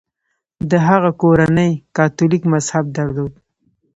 د 0.69 0.71
هغه 0.87 1.09
کورنۍ 1.21 1.71
کاتولیک 1.97 2.43
مذهب 2.53 2.85
درلود. 2.97 3.33